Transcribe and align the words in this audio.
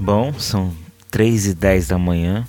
Bom, 0.00 0.32
são 0.38 0.72
3 1.10 1.46
e 1.46 1.54
10 1.54 1.88
da 1.88 1.98
manhã. 1.98 2.46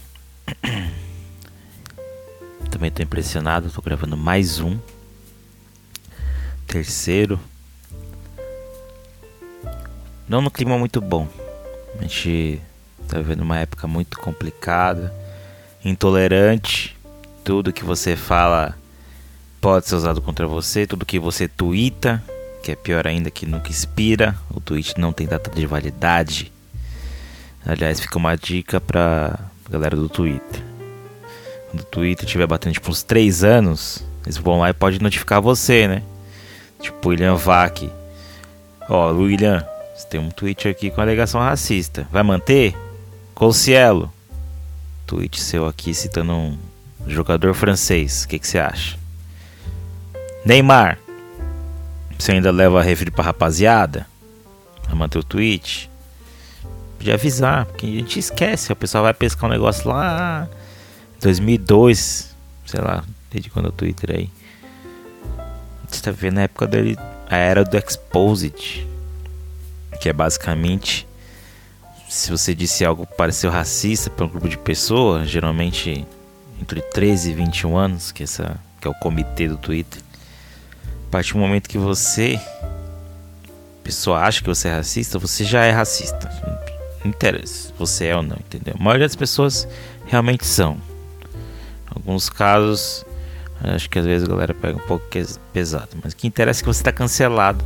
Também 2.70 2.92
tô 2.92 3.02
impressionado, 3.02 3.72
tô 3.72 3.82
gravando 3.82 4.16
mais 4.16 4.60
um. 4.60 4.78
Terceiro. 6.68 7.40
Não 10.28 10.42
no 10.42 10.52
clima 10.52 10.78
muito 10.78 11.02
bom. 11.02 11.28
A 11.98 12.04
gente 12.04 12.62
tá 13.08 13.18
vivendo 13.18 13.42
uma 13.42 13.58
época 13.58 13.88
muito 13.88 14.20
complicada, 14.20 15.12
intolerante. 15.84 16.96
Tudo 17.44 17.74
que 17.74 17.84
você 17.84 18.16
fala 18.16 18.78
pode 19.60 19.88
ser 19.88 19.96
usado 19.96 20.22
contra 20.22 20.48
você, 20.48 20.86
tudo 20.86 21.04
que 21.04 21.18
você 21.18 21.48
twitta, 21.48 22.24
que 22.62 22.72
é 22.72 22.76
pior 22.76 23.08
ainda 23.08 23.32
que 23.32 23.48
nunca 23.48 23.72
expira, 23.72 24.38
o 24.54 24.62
tweet 24.62 25.00
não 25.00 25.12
tem 25.12 25.26
data 25.26 25.50
de 25.50 25.66
validade. 25.66 26.54
Aliás, 27.66 28.00
fica 28.00 28.18
uma 28.18 28.36
dica 28.36 28.80
pra 28.80 29.38
galera 29.70 29.96
do 29.96 30.10
Twitter. 30.10 30.64
Quando 31.70 31.82
o 31.82 31.86
Twitter 31.86 32.26
estiver 32.26 32.48
batendo 32.48 32.74
tipo 32.74 32.90
uns 32.90 33.04
3 33.04 33.44
anos, 33.44 34.04
eles 34.24 34.38
vão 34.38 34.60
lá 34.60 34.70
e 34.70 34.74
pode 34.74 35.02
notificar 35.02 35.42
você, 35.42 35.88
né? 35.88 36.04
Tipo 36.80 37.10
William 37.10 37.36
Vac. 37.36 37.90
Ó, 38.90 39.12
William, 39.12 39.64
você 39.96 40.08
tem 40.08 40.20
um 40.20 40.30
tweet 40.30 40.68
aqui 40.68 40.90
com 40.90 41.02
alegação 41.02 41.42
racista. 41.42 42.08
Vai 42.12 42.24
manter? 42.24 42.76
Colcielo. 43.36 44.12
Tweet 45.06 45.40
seu 45.40 45.68
aqui 45.68 45.94
citando 45.94 46.34
um 46.34 46.58
jogador 47.08 47.54
francês. 47.54 48.24
O 48.24 48.28
que, 48.28 48.40
que 48.40 48.48
você 48.48 48.60
acha? 48.60 48.98
Neymar. 50.46 50.98
Você 52.18 52.32
ainda 52.32 52.52
leva 52.52 52.80
a 52.80 52.84
refri 52.84 53.12
pra 53.12 53.26
rapaziada? 53.26 54.08
Vai 54.86 54.96
manter 54.96 55.20
o 55.20 55.24
tweet? 55.24 55.90
Podia 57.00 57.16
avisar, 57.16 57.66
porque 57.66 57.88
a 57.88 57.90
gente 57.90 58.20
esquece. 58.20 58.72
O 58.72 58.76
pessoal 58.76 59.06
vai 59.06 59.14
pescar 59.14 59.50
um 59.50 59.54
negócio 59.54 59.90
lá 59.90 60.48
2002, 61.22 62.36
sei 62.66 62.82
lá, 62.82 63.04
desde 63.32 63.50
quando 63.50 63.66
é 63.66 63.70
o 63.70 63.72
Twitter 63.72 64.16
aí. 64.16 64.30
Você 65.88 66.02
tá 66.02 66.12
vendo 66.12 66.40
a 66.40 66.42
época 66.42 66.68
dele, 66.68 66.98
a 67.28 67.38
era 67.38 67.64
do 67.64 67.78
Exposed, 67.78 68.86
que 70.00 70.10
é 70.10 70.14
basicamente 70.14 71.08
se 72.10 72.32
você 72.32 72.56
disse 72.56 72.84
algo 72.84 73.06
que 73.06 73.16
pareceu 73.16 73.52
racista 73.52 74.10
para 74.10 74.26
um 74.26 74.30
grupo 74.30 74.50
de 74.50 74.58
pessoas, 74.58 75.30
geralmente 75.30 76.06
entre 76.60 76.82
13 76.82 77.32
e 77.32 77.34
21 77.34 77.78
anos, 77.78 78.12
que, 78.12 78.24
essa, 78.24 78.60
que 78.82 78.88
é 78.88 78.92
o 78.92 78.96
comitê 78.96 79.48
do 79.48 79.56
Twitter, 79.56 80.02
a 81.08 81.12
partir 81.12 81.34
do 81.34 81.40
momento 81.40 81.70
que 81.70 81.78
você, 81.78 82.40
pessoa 83.84 84.22
acha 84.22 84.42
que 84.42 84.48
você 84.48 84.68
é 84.68 84.74
racista, 84.74 85.18
você 85.20 85.46
já 85.46 85.64
é 85.64 85.72
racista. 85.72 86.30
Interessa 87.06 87.74
você 87.78 88.08
é 88.08 88.16
ou 88.16 88.22
não, 88.22 88.36
entendeu? 88.36 88.76
A 88.78 88.84
maioria 88.84 89.08
das 89.08 89.16
pessoas 89.16 89.68
realmente 90.06 90.46
são. 90.46 90.74
Em 90.74 91.96
alguns 91.96 92.30
casos, 92.30 93.06
acho 93.64 93.90
que 93.90 93.98
às 93.98 94.06
vezes 94.06 94.28
a 94.28 94.32
galera 94.32 94.54
pega 94.54 94.78
um 94.78 94.86
pouco 94.86 95.06
pesado. 95.54 95.90
Mas 96.04 96.14
o 96.14 96.16
que 96.16 96.28
interessa 96.28 96.60
é 96.60 96.62
que 96.62 96.68
você 96.68 96.82
está 96.82 96.92
cancelado. 96.92 97.64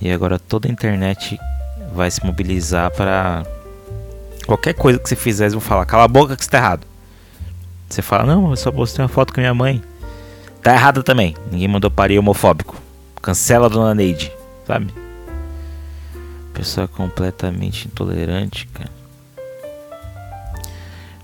E 0.00 0.10
agora 0.10 0.38
toda 0.38 0.68
a 0.68 0.70
internet 0.70 1.38
vai 1.92 2.10
se 2.10 2.24
mobilizar 2.24 2.90
para 2.90 3.44
qualquer 4.46 4.74
coisa 4.74 4.98
que 4.98 5.08
você 5.08 5.16
fizer, 5.16 5.44
eles 5.44 5.54
vão 5.54 5.60
falar: 5.60 5.84
cala 5.86 6.04
a 6.04 6.08
boca 6.08 6.36
que 6.36 6.42
está 6.42 6.58
errado. 6.58 6.86
Você 7.88 8.02
fala: 8.02 8.24
não, 8.24 8.50
eu 8.50 8.56
só 8.56 8.70
postei 8.70 9.02
uma 9.02 9.08
foto 9.08 9.32
com 9.32 9.40
minha 9.40 9.54
mãe. 9.54 9.82
Tá 10.62 10.74
errado 10.74 11.02
também. 11.02 11.34
Ninguém 11.50 11.68
mandou 11.68 11.90
parir 11.90 12.18
homofóbico. 12.18 12.76
Cancela 13.22 13.66
a 13.66 13.68
dona 13.68 13.94
Neide, 13.94 14.32
sabe? 14.66 14.92
Pessoa 16.58 16.88
completamente 16.88 17.86
intolerante, 17.86 18.66
cara. 18.66 18.90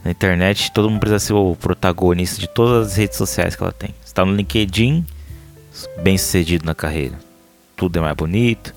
Na 0.04 0.12
internet, 0.12 0.70
todo 0.70 0.88
mundo 0.88 1.00
precisa 1.00 1.18
ser 1.18 1.32
o 1.32 1.56
protagonista 1.56 2.38
de 2.38 2.46
todas 2.46 2.92
as 2.92 2.96
redes 2.96 3.18
sociais 3.18 3.56
que 3.56 3.62
ela 3.64 3.72
tem. 3.72 3.92
Está 4.04 4.24
no 4.24 4.32
LinkedIn, 4.32 5.04
bem 6.04 6.16
sucedido 6.16 6.64
na 6.64 6.72
carreira. 6.72 7.18
Tudo 7.74 7.98
é 7.98 8.00
mais 8.00 8.14
bonito. 8.14 8.72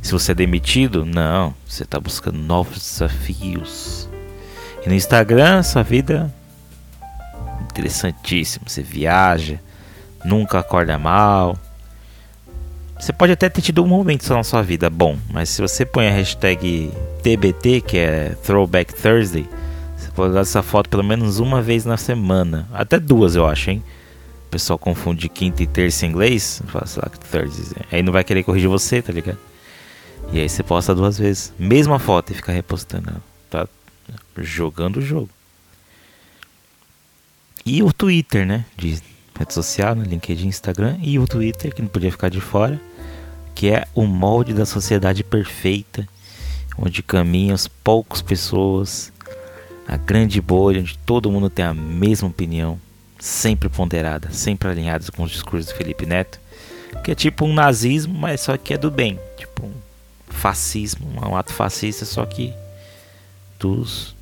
Se 0.00 0.12
você 0.12 0.32
é 0.32 0.34
demitido, 0.34 1.04
não. 1.04 1.54
Você 1.66 1.82
está 1.82 2.00
buscando 2.00 2.38
novos 2.38 2.78
desafios. 2.78 4.08
E 4.82 4.88
no 4.88 4.94
Instagram, 4.94 5.62
sua 5.62 5.82
vida 5.82 6.34
interessantíssima. 7.70 8.64
Você 8.66 8.82
viaja, 8.82 9.60
nunca 10.24 10.60
acorda 10.60 10.96
mal. 10.96 11.54
Você 12.98 13.12
pode 13.12 13.32
até 13.32 13.48
ter 13.48 13.62
tido 13.62 13.82
um 13.82 13.86
momento 13.86 14.24
só 14.24 14.34
na 14.34 14.42
sua 14.42 14.60
vida 14.60 14.90
bom, 14.90 15.16
mas 15.30 15.48
se 15.48 15.62
você 15.62 15.86
põe 15.86 16.08
a 16.08 16.10
hashtag 16.10 16.90
TBT, 17.22 17.80
que 17.80 17.96
é 17.96 18.36
Throwback 18.42 18.92
Thursday, 18.92 19.48
você 19.96 20.10
pode 20.10 20.30
usar 20.30 20.40
essa 20.40 20.62
foto 20.62 20.90
pelo 20.90 21.04
menos 21.04 21.38
uma 21.38 21.62
vez 21.62 21.84
na 21.84 21.96
semana. 21.96 22.68
Até 22.72 22.98
duas, 22.98 23.36
eu 23.36 23.46
acho, 23.46 23.70
hein? 23.70 23.82
O 24.46 24.50
pessoal 24.50 24.78
confunde 24.78 25.28
quinta 25.28 25.62
e 25.62 25.66
terça 25.66 26.06
em 26.06 26.08
inglês. 26.08 26.60
Fala, 26.66 26.86
sei 26.86 27.02
lá, 27.02 27.10
Thursday. 27.10 27.82
Aí 27.92 28.02
não 28.02 28.12
vai 28.12 28.24
querer 28.24 28.42
corrigir 28.42 28.68
você, 28.68 29.00
tá 29.00 29.12
ligado? 29.12 29.38
E 30.32 30.40
aí 30.40 30.48
você 30.48 30.62
posta 30.62 30.94
duas 30.94 31.18
vezes. 31.18 31.52
Mesma 31.58 31.98
foto 31.98 32.32
e 32.32 32.34
fica 32.34 32.50
repostando. 32.50 33.22
Tá 33.48 33.68
jogando 34.38 34.96
o 34.96 35.02
jogo. 35.02 35.28
E 37.64 37.82
o 37.82 37.92
Twitter, 37.92 38.46
né? 38.46 38.64
De 38.76 38.98
rede 39.38 39.54
social, 39.54 39.94
no 39.94 40.02
LinkedIn, 40.02 40.48
Instagram 40.48 40.96
e 41.00 41.18
o 41.18 41.26
Twitter, 41.26 41.74
que 41.74 41.82
não 41.82 41.88
podia 41.88 42.10
ficar 42.10 42.28
de 42.28 42.40
fora, 42.40 42.80
que 43.58 43.70
é 43.70 43.88
o 43.92 44.06
molde 44.06 44.54
da 44.54 44.64
sociedade 44.64 45.24
perfeita, 45.24 46.06
onde 46.78 47.02
caminham 47.02 47.56
as 47.56 47.66
poucas 47.66 48.22
pessoas, 48.22 49.12
a 49.84 49.96
grande 49.96 50.40
bolha, 50.40 50.80
onde 50.80 50.96
todo 50.98 51.28
mundo 51.28 51.50
tem 51.50 51.64
a 51.64 51.74
mesma 51.74 52.28
opinião, 52.28 52.80
sempre 53.18 53.68
ponderada, 53.68 54.30
sempre 54.30 54.68
alinhada 54.68 55.10
com 55.10 55.24
os 55.24 55.32
discursos 55.32 55.72
do 55.72 55.76
Felipe 55.76 56.06
Neto, 56.06 56.38
que 57.02 57.10
é 57.10 57.16
tipo 57.16 57.44
um 57.46 57.52
nazismo, 57.52 58.16
mas 58.16 58.42
só 58.42 58.56
que 58.56 58.74
é 58.74 58.78
do 58.78 58.92
bem, 58.92 59.18
tipo 59.36 59.66
um 59.66 59.74
fascismo, 60.28 61.08
um 61.20 61.36
ato 61.36 61.52
fascista, 61.52 62.04
só 62.04 62.24
que 62.24 62.54
dos 63.58 64.14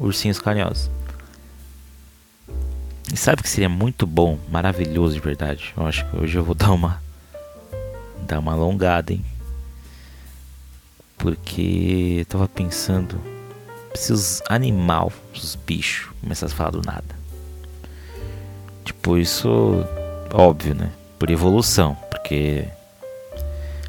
ursinhos 0.00 0.40
carinhosos. 0.40 0.90
E 3.12 3.16
sabe 3.16 3.40
que 3.40 3.48
seria 3.48 3.68
muito 3.68 4.04
bom, 4.04 4.36
maravilhoso 4.50 5.14
de 5.14 5.20
verdade. 5.20 5.72
Eu 5.76 5.86
acho 5.86 6.04
que 6.10 6.16
hoje 6.16 6.36
eu 6.36 6.42
vou 6.42 6.56
dar 6.56 6.72
uma 6.72 7.03
dar 8.24 8.38
uma 8.38 8.52
alongada, 8.52 9.12
hein? 9.12 9.24
Porque 11.16 12.16
eu 12.18 12.26
tava 12.26 12.48
pensando 12.48 13.20
se 13.94 14.12
os 14.12 14.42
animal, 14.48 15.12
os 15.32 15.54
bichos 15.54 16.10
começassem 16.20 16.54
a 16.54 16.56
falar 16.56 16.70
do 16.70 16.82
nada. 16.82 17.24
Tipo, 18.84 19.16
isso 19.16 19.84
óbvio, 20.32 20.74
né? 20.74 20.90
Por 21.18 21.30
evolução, 21.30 21.96
porque 22.10 22.66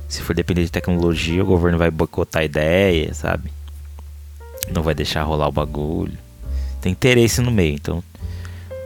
se 0.07 0.21
for 0.21 0.35
depender 0.35 0.63
de 0.63 0.71
tecnologia, 0.71 1.43
o 1.43 1.47
governo 1.47 1.77
vai 1.77 1.89
boicotar 1.89 2.43
a 2.43 2.45
ideia, 2.45 3.13
sabe? 3.13 3.51
Não 4.71 4.83
vai 4.83 4.93
deixar 4.93 5.23
rolar 5.23 5.47
o 5.47 5.51
bagulho. 5.51 6.17
Tem 6.79 6.91
interesse 6.91 7.41
no 7.41 7.51
meio, 7.51 7.73
então 7.73 8.03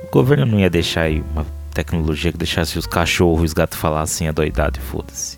o 0.04 0.12
governo 0.12 0.46
não 0.46 0.60
ia 0.60 0.70
deixar 0.70 1.02
aí 1.02 1.22
uma 1.31 1.46
tecnologia 1.74 2.31
que 2.31 2.38
deixasse 2.38 2.78
os 2.78 2.85
cachorros 2.85 3.41
e 3.41 3.46
os 3.46 3.53
gatos 3.53 3.78
falassem 3.78 4.28
a 4.28 4.31
doidade, 4.31 4.80
foda-se. 4.80 5.38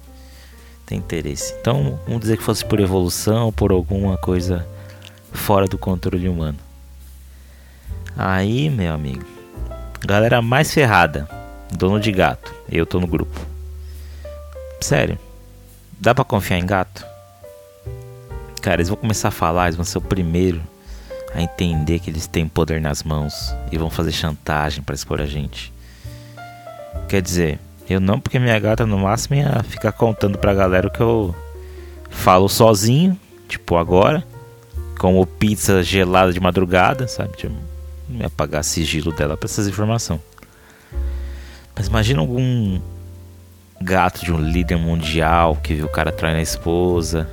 Tem 0.86 0.97
interesse. 0.97 1.53
Então, 1.59 2.00
vamos 2.06 2.22
dizer 2.22 2.38
que 2.38 2.44
fosse 2.44 2.66
por 2.66 2.80
evolução 2.80 3.46
ou 3.46 3.52
por 3.52 3.72
alguma 3.72 4.18
coisa 4.18 4.68
fora 5.31 5.68
do 5.68 5.78
controle 5.78 6.28
humano. 6.28 6.58
Aí, 8.16 8.69
meu 8.69 8.94
amigo, 8.94 9.25
galera 10.06 10.42
mais 10.42 10.74
ferrada, 10.74 11.28
dono 11.72 12.00
de 12.00 12.12
gato, 12.12 12.53
eu 12.69 12.86
tô 12.86 13.00
no 13.00 13.08
grupo. 13.08 13.40
Sério, 14.81 15.18
dá 16.00 16.13
pra 16.13 16.25
confiar 16.25 16.60
em 16.60 16.66
gato? 16.66 17.06
Cara, 18.62 18.78
eles 18.78 18.89
vão 18.89 18.98
começar 18.98 19.30
a 19.30 19.31
falar, 19.31 19.66
eles 19.66 19.75
vão 19.75 19.86
ser 19.86 19.98
o 19.98 20.01
primeiro 20.01 20.62
a 21.33 21.42
entender 21.42 22.00
que 22.00 22.10
eles 22.10 22.28
têm 22.28 22.48
poder 22.48 22.81
nas 22.81 23.04
mãos 23.04 23.33
e 23.72 23.78
vão 23.78 23.89
fazer 23.89 24.12
chantagem 24.12 24.83
para 24.83 24.94
expor 24.94 25.22
a 25.22 25.25
gente. 25.25 25.72
Quer 27.08 27.22
dizer, 27.22 27.60
eu 27.90 28.00
não, 28.00 28.20
porque 28.20 28.40
minha 28.40 28.58
gata 28.60 28.86
no 28.86 28.98
máximo 28.98 29.36
ia 29.36 29.64
ficar 29.64 29.92
contando 29.92 30.38
pra 30.38 30.54
galera 30.54 30.88
o 30.88 30.92
que 30.92 31.02
eu 31.02 31.36
falo 32.10 32.48
sozinho, 32.48 33.20
tipo 33.48 33.76
agora, 33.76 34.24
como 35.00 35.26
pizza 35.26 35.84
gelada 35.84 36.32
de 36.32 36.40
madrugada, 36.40 37.08
sabe? 37.08 37.36
Tipo, 37.36 37.56
não 38.08 38.26
apagar 38.26 38.64
sigilo 38.64 39.12
dela 39.12 39.36
pra 39.36 39.48
essas 39.48 39.68
informações. 39.68 40.22
Mas 41.76 41.88
imagina 41.88 42.20
algum 42.20 42.80
gato 43.82 44.24
de 44.24 44.32
um 44.32 44.40
líder 44.40 44.78
mundial 44.78 45.56
que 45.56 45.74
viu 45.74 45.86
o 45.86 45.90
cara 45.90 46.12
traindo 46.12 46.40
a 46.40 46.44
esposa, 46.44 47.28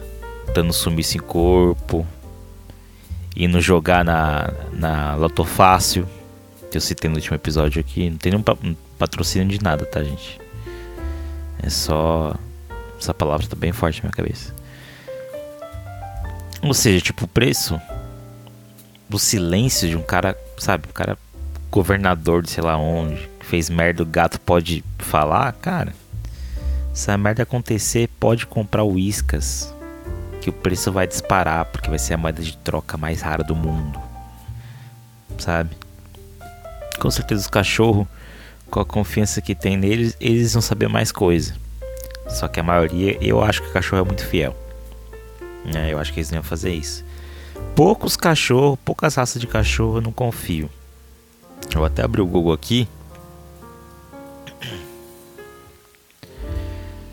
dando 0.55 0.73
sumiço 0.73 1.17
em 1.17 1.21
corpo, 1.21 2.07
indo 3.37 3.61
jogar 3.61 4.05
na, 4.05 4.51
na 4.73 5.15
Loto 5.15 5.45
Fácil, 5.45 6.09
que 6.70 6.76
eu 6.76 6.81
citei 6.81 7.09
no 7.09 7.17
último 7.17 7.35
episódio 7.35 7.81
aqui. 7.81 8.11
Não 8.11 8.19
tem 8.19 8.32
nenhum 8.32 8.76
patrocínio 8.99 9.49
de 9.49 9.62
nada, 9.62 9.85
tá, 9.85 10.03
gente? 10.03 10.41
É 11.62 11.70
só. 11.70 12.35
Essa 13.00 13.15
palavra 13.15 13.47
tá 13.47 13.56
bem 13.56 13.73
forte 13.73 13.99
na 13.99 14.09
minha 14.09 14.12
cabeça. 14.12 14.55
Ou 16.62 16.75
seja, 16.75 17.00
tipo, 17.00 17.25
o 17.25 17.29
preço 17.29 17.81
do 19.09 19.19
silêncio 19.19 19.88
de 19.88 19.97
um 19.97 20.03
cara, 20.03 20.37
sabe, 20.59 20.88
um 20.88 20.93
cara 20.93 21.17
governador 21.70 22.43
de 22.43 22.50
sei 22.50 22.65
lá 22.65 22.76
onde, 22.76 23.29
que 23.38 23.47
fez 23.47 23.71
merda, 23.71 24.03
o 24.03 24.06
gato 24.06 24.41
pode 24.41 24.85
falar, 24.99 25.53
cara. 25.53 25.94
Se 26.93 27.11
a 27.11 27.17
merda 27.17 27.44
acontecer, 27.44 28.09
pode 28.19 28.44
comprar 28.47 28.82
o 28.82 28.94
Whiskas, 28.94 29.73
que 30.41 30.50
o 30.50 30.53
preço 30.53 30.91
vai 30.91 31.06
disparar, 31.06 31.64
porque 31.67 31.88
vai 31.88 31.99
ser 31.99 32.14
a 32.14 32.19
moeda 32.19 32.43
de 32.43 32.56
troca 32.56 32.97
mais 32.97 33.21
rara 33.21 33.44
do 33.44 33.55
mundo. 33.55 34.00
Sabe? 35.38 35.71
Com 36.99 37.11
certeza 37.11 37.43
os 37.43 37.49
cachorros, 37.49 38.06
com 38.71 38.81
a 38.81 38.85
confiança 38.85 39.41
que 39.41 39.55
tem 39.55 39.77
neles, 39.77 40.17
eles 40.21 40.53
vão 40.53 40.62
saber 40.62 40.89
mais 40.89 41.12
coisa. 41.12 41.55
Só 42.29 42.47
que 42.49 42.61
a 42.61 42.62
maioria, 42.62 43.17
eu 43.21 43.43
acho 43.43 43.62
que 43.62 43.69
o 43.69 43.73
cachorro 43.73 44.03
é 44.03 44.05
muito 44.05 44.27
fiel. 44.27 44.56
É, 45.75 45.93
eu 45.93 45.99
acho 45.99 46.12
que 46.12 46.21
eles 46.21 46.31
iam 46.31 46.43
fazer 46.43 46.73
isso. 46.73 47.05
Poucos 47.75 48.17
cachorros, 48.17 48.79
poucas 48.85 49.15
raças 49.15 49.41
de 49.41 49.47
cachorro 49.47 49.99
eu 49.99 50.03
não 50.03 50.12
confio. 50.12 50.69
Eu 51.73 51.79
vou 51.79 51.85
até 51.85 52.03
abrir 52.03 52.21
o 52.21 52.27
Google 52.27 52.53
aqui. 52.53 52.89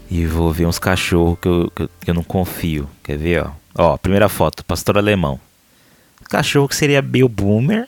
E 0.09 0.25
vou 0.25 0.51
ver 0.51 0.65
uns 0.65 0.79
cachorros 0.79 1.37
que 1.39 1.47
eu, 1.47 1.71
que 1.75 1.81
eu, 1.83 1.89
que 2.01 2.11
eu 2.11 2.13
não 2.13 2.23
confio. 2.23 2.89
Quer 3.03 3.17
ver, 3.17 3.43
ó? 3.43 3.51
Ó, 3.77 3.97
primeira 3.97 4.29
foto, 4.29 4.63
pastor 4.63 4.97
alemão. 4.97 5.39
Cachorro 6.29 6.67
que 6.67 6.75
seria 6.75 7.01
Bill 7.01 7.27
Boomer, 7.27 7.87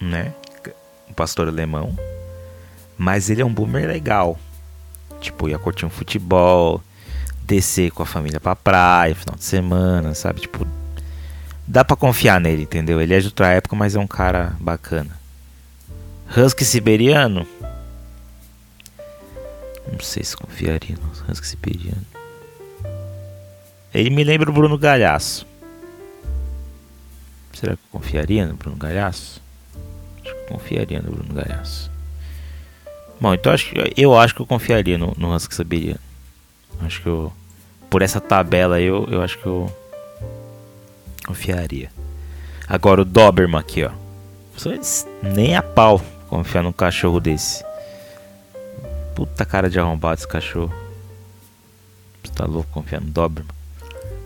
né? 0.00 0.32
Pastor 1.16 1.48
alemão. 1.48 1.96
Mas 2.96 3.30
ele 3.30 3.42
é 3.42 3.44
um 3.44 3.52
boomer 3.52 3.88
legal. 3.88 4.38
Tipo, 5.20 5.48
ia 5.48 5.58
curtir 5.58 5.86
um 5.86 5.90
futebol, 5.90 6.82
descer 7.42 7.90
com 7.90 8.02
a 8.02 8.06
família 8.06 8.38
pra 8.38 8.54
praia, 8.54 9.14
final 9.14 9.36
de 9.36 9.44
semana, 9.44 10.14
sabe? 10.14 10.42
Tipo, 10.42 10.66
dá 11.66 11.84
pra 11.84 11.96
confiar 11.96 12.40
nele, 12.40 12.62
entendeu? 12.62 13.00
Ele 13.00 13.14
é 13.14 13.20
de 13.20 13.26
outra 13.26 13.48
época, 13.48 13.74
mas 13.74 13.96
é 13.96 13.98
um 13.98 14.06
cara 14.06 14.54
bacana. 14.60 15.18
Husky 16.36 16.64
siberiano? 16.64 17.46
Não 19.90 20.00
sei 20.00 20.24
se 20.24 20.36
confiaria 20.36 20.96
no 20.96 21.32
Husky 21.32 21.46
siberiano. 21.46 22.04
Ele 23.94 24.10
me 24.10 24.24
lembra 24.24 24.50
o 24.50 24.52
Bruno 24.52 24.76
Galhaço. 24.76 25.46
Será 27.52 27.74
que 27.74 27.82
eu 27.82 28.00
confiaria 28.00 28.44
no 28.44 28.54
Bruno 28.54 28.76
Galhaço? 28.76 29.40
Confiaria 30.48 31.00
no 31.02 31.10
Bruno 31.10 31.34
Galhaço. 31.34 31.90
Bom, 33.20 33.32
então 33.32 33.52
acho 33.52 33.70
que, 33.70 33.94
eu 33.96 34.18
acho 34.18 34.34
que 34.34 34.42
eu 34.42 34.46
confiaria 34.46 34.98
no, 34.98 35.14
no 35.16 35.34
Husky 35.34 35.54
siberiano. 35.54 36.00
Acho 36.80 37.00
que 37.00 37.08
eu. 37.08 37.32
Por 37.88 38.02
essa 38.02 38.20
tabela 38.20 38.80
eu, 38.80 39.06
eu 39.10 39.22
acho 39.22 39.38
que 39.38 39.46
eu. 39.46 39.74
Confiaria. 41.26 41.90
Agora 42.68 43.02
o 43.02 43.04
Doberman 43.04 43.58
aqui, 43.58 43.84
ó. 43.84 43.90
Nem 45.22 45.56
a 45.56 45.62
pau 45.62 46.00
confiar 46.28 46.62
num 46.62 46.72
cachorro 46.72 47.20
desse. 47.20 47.64
Puta 49.14 49.44
cara 49.44 49.70
de 49.70 49.78
arrombado 49.78 50.18
esse 50.18 50.28
cachorro. 50.28 50.72
Você 52.22 52.32
tá 52.32 52.44
louco 52.44 52.70
confiar 52.70 53.00
no 53.00 53.08
Doberman? 53.08 53.56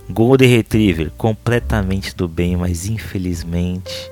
Golden 0.08 0.48
Retriever, 0.48 1.10
completamente 1.12 2.14
do 2.16 2.26
bem, 2.26 2.56
mas 2.56 2.86
infelizmente 2.86 4.10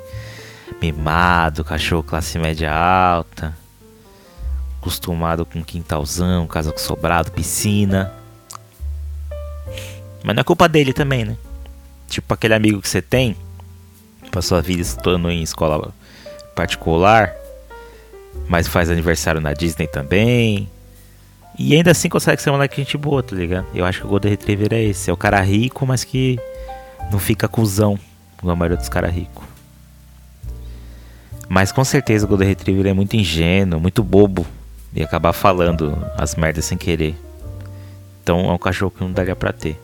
mimado, 0.81 1.65
cachorro 1.65 2.03
classe 2.03 2.39
média 2.39 2.73
alta, 2.73 3.57
acostumado 4.81 5.45
com 5.45 5.63
quintalzão, 5.63 6.47
casa 6.47 6.73
com 6.73 6.79
sobrado, 6.79 7.33
piscina. 7.33 8.13
Mas 10.23 10.35
não 10.35 10.41
é 10.41 10.45
culpa 10.45 10.69
dele 10.69 10.93
também, 10.93 11.25
né? 11.25 11.37
Tipo 12.09 12.35
aquele 12.35 12.55
amigo 12.55 12.81
que 12.81 12.89
você 12.89 13.03
tem, 13.03 13.37
passou 14.31 14.57
a 14.57 14.61
vida 14.61 14.83
estudando 14.83 15.31
em 15.31 15.43
escola 15.43 15.93
particular, 16.55 17.35
mas 18.49 18.67
faz 18.67 18.91
aniversário 18.91 19.41
na 19.41 19.53
Disney 19.53 19.87
também. 19.87 20.69
E 21.59 21.75
ainda 21.75 21.91
assim 21.91 22.09
consegue 22.09 22.41
ser 22.41 22.51
um 22.51 22.53
moleque 22.55 22.77
gente 22.77 22.97
boa, 22.97 23.23
tá 23.23 23.35
ligado? 23.35 23.67
Eu 23.75 23.85
acho 23.85 24.01
que 24.01 24.07
o 24.07 24.09
Golden 24.09 24.31
Retriever 24.31 24.73
é 24.73 24.83
esse. 24.83 25.11
É 25.11 25.13
o 25.13 25.17
cara 25.17 25.41
rico, 25.41 25.85
mas 25.85 26.05
que 26.05 26.39
não 27.11 27.19
fica 27.19 27.49
cuzão, 27.49 27.99
como 28.37 28.53
a 28.53 28.57
maioria 28.57 28.77
dos 28.77 28.89
caras 28.89 29.13
ricos. 29.13 29.58
Mas 31.49 31.73
com 31.73 31.85
certeza 31.85 32.27
o 32.27 32.29
Golden 32.29 32.49
Retriever 32.49 32.87
é 32.87 32.93
muito 32.93 33.17
ingênuo, 33.17 33.81
muito 33.81 34.03
bobo. 34.03 34.47
E 34.95 35.03
acabar 35.03 35.33
falando 35.33 35.97
as 36.17 36.35
merdas 36.35 36.65
sem 36.65 36.77
querer. 36.77 37.15
Então 38.23 38.51
é 38.51 38.53
um 38.53 38.59
cachorro 38.59 38.91
que 38.91 39.03
não 39.03 39.13
daria 39.13 39.37
pra 39.37 39.53
ter. 39.53 39.79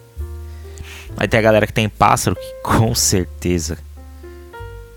Aí 1.17 1.29
tem 1.29 1.39
a 1.39 1.43
galera 1.43 1.67
que 1.67 1.73
tem 1.73 1.89
pássaro 1.89 2.37
que 2.37 2.55
com 2.63 2.95
certeza 2.95 3.79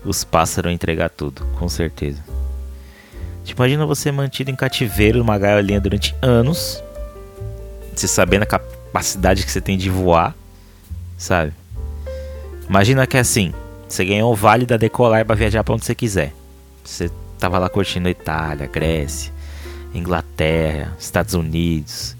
os 0.04 0.24
pássaros 0.24 0.72
entregar 0.72 1.10
tudo, 1.10 1.44
com 1.58 1.68
certeza. 1.68 2.22
Tipo, 3.44 3.62
imagina 3.62 3.86
você 3.86 4.10
mantido 4.10 4.50
em 4.50 4.56
cativeiro 4.56 5.18
numa 5.18 5.38
gaiolinha 5.38 5.80
durante 5.80 6.14
anos, 6.20 6.82
você 7.94 8.08
sabendo 8.08 8.42
a 8.42 8.46
capacidade 8.46 9.44
que 9.44 9.50
você 9.50 9.60
tem 9.60 9.78
de 9.78 9.88
voar, 9.88 10.34
sabe? 11.16 11.52
Imagina 12.68 13.06
que 13.06 13.16
é 13.16 13.20
assim, 13.20 13.54
você 13.88 14.04
ganhou 14.04 14.32
o 14.32 14.36
vale 14.36 14.66
da 14.66 14.76
decolar 14.76 15.24
para 15.24 15.34
viajar 15.34 15.64
para 15.64 15.74
onde 15.74 15.84
você 15.84 15.94
quiser. 15.94 16.34
Você 16.88 17.10
tava 17.38 17.58
lá 17.58 17.68
curtindo 17.68 18.08
Itália, 18.08 18.66
Grécia, 18.66 19.32
Inglaterra, 19.94 20.94
Estados 20.98 21.34
Unidos. 21.34 22.16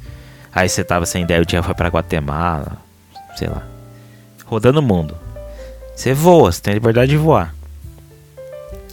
Aí 0.53 0.69
você 0.69 0.85
tava 0.85 1.07
sem 1.07 1.23
ideia, 1.23 1.43
o 1.43 1.47
dia 1.47 1.63
foi 1.63 1.75
para 1.75 1.89
Guatemala, 1.89 2.79
sei 3.37 3.49
lá 3.49 3.79
rodando 4.49 4.81
o 4.81 4.83
mundo. 4.83 5.15
Você 5.95 6.15
voa, 6.15 6.51
você 6.51 6.61
tem 6.61 6.75
liberdade 6.75 7.11
de 7.11 7.17
voar. 7.17 7.55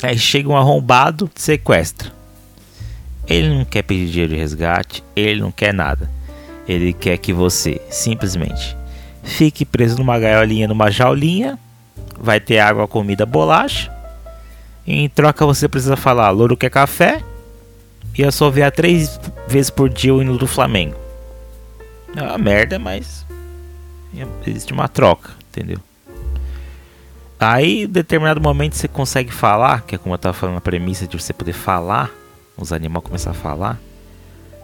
Aí 0.03 0.17
chega 0.17 0.49
um 0.49 0.57
arrombado, 0.57 1.29
sequestra. 1.33 2.11
Ele 3.27 3.49
não 3.49 3.65
quer 3.65 3.81
pedir 3.81 4.07
dinheiro 4.07 4.33
de 4.33 4.39
resgate, 4.39 5.03
ele 5.15 5.41
não 5.41 5.51
quer 5.51 5.73
nada. 5.73 6.09
Ele 6.67 6.93
quer 6.93 7.17
que 7.17 7.31
você 7.31 7.81
simplesmente 7.89 8.75
fique 9.23 9.65
preso 9.65 9.97
numa 9.97 10.19
gaiolinha, 10.19 10.67
numa 10.67 10.91
jaulinha. 10.91 11.57
Vai 12.19 12.39
ter 12.39 12.59
água, 12.59 12.87
comida, 12.87 13.25
bolacha. 13.25 13.91
Em 14.85 15.09
troca 15.09 15.45
você 15.45 15.67
precisa 15.67 15.95
falar: 15.95 16.29
louro 16.29 16.57
quer 16.57 16.69
café. 16.69 17.23
E 18.17 18.23
assoviar 18.23 18.71
três 18.71 19.19
vezes 19.45 19.69
por 19.69 19.89
dia 19.89 20.13
o 20.13 20.21
hino 20.21 20.37
do 20.37 20.47
Flamengo. 20.47 20.95
É 22.15 22.21
uma 22.21 22.37
merda, 22.37 22.79
mas 22.79 23.25
existe 24.47 24.71
uma 24.71 24.87
troca 24.87 25.31
entendeu? 25.55 25.79
Aí, 27.39 27.83
em 27.83 27.87
determinado 27.87 28.41
momento, 28.41 28.75
você 28.75 28.87
consegue 28.87 29.31
falar, 29.31 29.81
que 29.83 29.95
é 29.95 29.97
como 29.97 30.13
eu 30.13 30.17
estava 30.17 30.33
falando 30.33 30.57
a 30.57 30.61
premissa 30.61 31.07
de 31.07 31.17
você 31.17 31.33
poder 31.33 31.53
falar, 31.53 32.09
os 32.57 32.71
animais 32.71 33.03
começar 33.03 33.31
a 33.31 33.33
falar. 33.33 33.79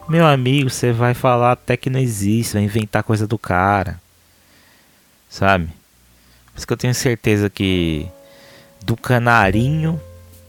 Meu 0.07 0.25
amigo, 0.25 0.69
você 0.69 0.91
vai 0.91 1.13
falar 1.13 1.53
até 1.53 1.77
que 1.77 1.89
não 1.89 1.99
existe, 1.99 2.53
vai 2.53 2.63
inventar 2.63 3.03
coisa 3.03 3.27
do 3.27 3.37
cara. 3.37 3.99
Sabe? 5.29 5.67
Por 5.67 6.57
isso 6.57 6.67
que 6.67 6.73
eu 6.73 6.77
tenho 6.77 6.95
certeza 6.95 7.49
que 7.49 8.07
do 8.83 8.97
canarinho 8.97 9.99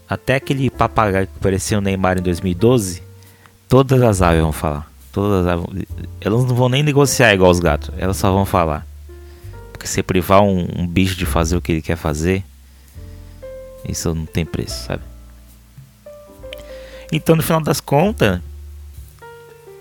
até 0.07 0.35
aquele 0.35 0.69
papagaio 0.69 1.27
que 1.27 1.39
parecia 1.39 1.77
o 1.77 1.81
Neymar 1.81 2.17
em 2.17 2.21
2012, 2.21 3.01
todas 3.67 4.01
as 4.01 4.21
aves 4.21 4.41
vão 4.41 4.51
falar. 4.51 4.91
Todas 5.11 5.45
as 5.45 5.53
aves, 5.53 5.85
elas 6.21 6.45
não 6.45 6.55
vão 6.55 6.69
nem 6.69 6.83
negociar 6.83 7.33
igual 7.33 7.51
os 7.51 7.59
gatos, 7.59 7.91
elas 7.97 8.17
só 8.17 8.31
vão 8.31 8.45
falar. 8.45 8.85
Porque 9.71 9.87
você 9.87 10.01
privar 10.03 10.41
um, 10.41 10.67
um 10.75 10.87
bicho 10.87 11.15
de 11.15 11.25
fazer 11.25 11.55
o 11.55 11.61
que 11.61 11.71
ele 11.71 11.81
quer 11.81 11.97
fazer, 11.97 12.43
isso 13.87 14.13
não 14.13 14.25
tem 14.25 14.45
preço, 14.45 14.85
sabe? 14.85 15.03
Então, 17.11 17.35
no 17.35 17.43
final 17.43 17.61
das 17.61 17.79
contas, 17.79 18.41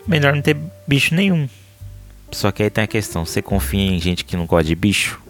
melhor 0.07 0.35
não 0.35 0.43
ter 0.43 0.57
bicho 0.87 1.15
nenhum. 1.15 1.49
Só 2.31 2.51
que 2.51 2.63
aí 2.63 2.71
tem 2.71 2.85
a 2.85 2.87
questão: 2.87 3.25
você 3.25 3.41
confia 3.41 3.81
em 3.81 3.99
gente 3.99 4.25
que 4.25 4.37
não 4.37 4.47
gosta 4.47 4.65
de 4.65 4.75
bicho? 4.75 5.22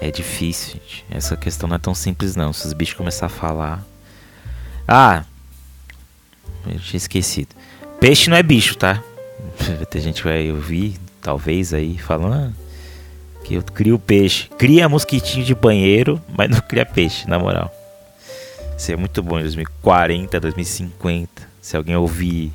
É 0.00 0.10
difícil, 0.10 0.80
gente. 0.80 1.04
Essa 1.10 1.36
questão 1.36 1.68
não 1.68 1.76
é 1.76 1.78
tão 1.78 1.94
simples, 1.94 2.34
não. 2.34 2.54
Se 2.54 2.66
os 2.66 2.72
bichos 2.72 2.94
começar 2.94 3.26
a 3.26 3.28
falar. 3.28 3.84
Ah! 4.88 5.24
Eu 6.66 6.80
tinha 6.80 6.96
esquecido. 6.96 7.54
Peixe 8.00 8.30
não 8.30 8.36
é 8.36 8.42
bicho, 8.42 8.76
tá? 8.76 9.02
Tem 9.90 10.00
gente 10.00 10.22
que 10.22 10.28
vai 10.28 10.50
ouvir, 10.50 10.98
talvez 11.20 11.74
aí, 11.74 11.98
falando 11.98 12.34
ah, 12.34 12.52
que 13.44 13.54
eu 13.54 13.62
crio 13.62 13.98
peixe. 13.98 14.48
Cria 14.56 14.88
mosquitinho 14.88 15.44
de 15.44 15.54
banheiro, 15.54 16.20
mas 16.34 16.48
não 16.48 16.60
cria 16.60 16.86
peixe, 16.86 17.28
na 17.28 17.38
moral. 17.38 17.70
Isso 18.76 18.90
é 18.90 18.96
muito 18.96 19.22
bom 19.22 19.38
em 19.38 19.42
2040, 19.42 20.40
2050. 20.40 21.30
Se 21.60 21.76
alguém 21.76 21.94
ouvir 21.94 22.50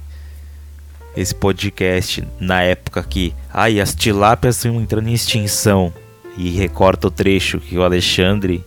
esse 1.15 1.33
podcast 1.33 2.27
na 2.39 2.63
época 2.63 3.03
que 3.03 3.35
ai, 3.53 3.79
as 3.79 3.93
tilápias 3.93 4.57
estão 4.57 4.81
entrando 4.81 5.07
em 5.07 5.13
extinção 5.13 5.93
e 6.37 6.49
recorta 6.51 7.07
o 7.07 7.11
trecho 7.11 7.59
que 7.59 7.77
o 7.77 7.83
Alexandre, 7.83 8.63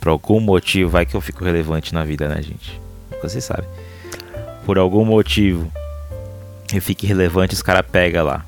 por 0.00 0.08
algum 0.08 0.40
motivo, 0.40 0.90
vai 0.90 1.06
que 1.06 1.14
eu 1.14 1.20
fico 1.20 1.44
relevante 1.44 1.94
na 1.94 2.04
vida, 2.04 2.28
né, 2.28 2.42
gente? 2.42 2.80
Você 3.22 3.40
sabe. 3.40 3.64
Por 4.64 4.78
algum 4.78 5.04
motivo 5.04 5.70
eu 6.72 6.80
fique 6.80 7.06
relevante, 7.06 7.54
os 7.54 7.62
caras 7.62 7.84
pegam 7.90 8.24
lá. 8.24 8.44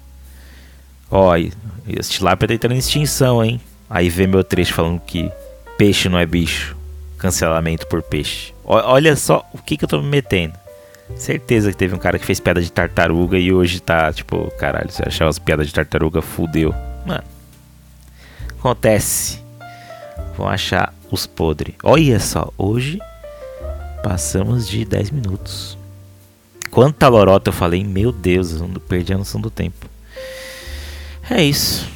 Ó, 1.10 1.36
esse 1.36 2.10
tilápia 2.10 2.48
tá 2.48 2.54
entrando 2.54 2.74
em 2.74 2.78
extinção, 2.78 3.44
hein? 3.44 3.60
Aí 3.88 4.08
vê 4.08 4.26
meu 4.26 4.42
trecho 4.42 4.72
falando 4.72 5.00
que 5.00 5.30
peixe 5.76 6.08
não 6.08 6.18
é 6.18 6.26
bicho. 6.26 6.76
Cancelamento 7.18 7.86
por 7.86 8.02
peixe. 8.02 8.52
O, 8.64 8.74
olha 8.74 9.14
só 9.14 9.48
o 9.52 9.58
que, 9.58 9.76
que 9.76 9.84
eu 9.84 9.88
tô 9.88 10.00
me 10.00 10.08
metendo. 10.08 10.54
Certeza 11.16 11.70
que 11.70 11.76
teve 11.76 11.94
um 11.94 11.98
cara 11.98 12.18
que 12.18 12.24
fez 12.24 12.40
piada 12.40 12.62
de 12.62 12.72
tartaruga 12.72 13.38
e 13.38 13.52
hoje 13.52 13.80
tá, 13.80 14.12
tipo, 14.12 14.50
caralho, 14.58 14.90
se 14.90 15.06
achar 15.06 15.28
as 15.28 15.38
piadas 15.38 15.66
de 15.66 15.74
tartaruga, 15.74 16.22
fudeu. 16.22 16.74
Mano. 17.06 17.33
Acontece. 18.64 19.42
Vão 20.38 20.48
achar 20.48 20.94
os 21.10 21.26
podres. 21.26 21.74
Olha 21.82 22.18
só, 22.18 22.50
hoje 22.56 22.98
passamos 24.02 24.66
de 24.66 24.86
10 24.86 25.10
minutos. 25.10 25.76
Quanta 26.70 27.06
lorota 27.08 27.50
eu 27.50 27.52
falei, 27.52 27.84
meu 27.84 28.10
Deus, 28.10 28.52
eu 28.52 28.66
perdi 28.88 29.12
a 29.12 29.18
noção 29.18 29.38
do 29.38 29.50
tempo. 29.50 29.86
É 31.28 31.44
isso. 31.44 31.86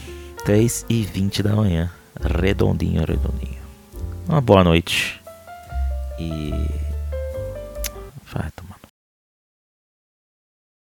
3 0.44 0.84
e 0.90 1.04
20 1.04 1.42
da 1.42 1.56
manhã. 1.56 1.90
Redondinho, 2.20 3.00
redondinho. 3.00 3.62
Uma 4.28 4.42
boa 4.42 4.62
noite. 4.62 5.18
E 6.18 6.52